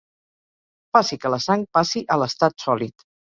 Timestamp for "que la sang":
1.25-1.67